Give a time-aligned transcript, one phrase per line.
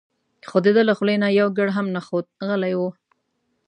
[0.49, 2.81] خو دده له خولې نه یو ګړ هم نه خوت غلی و.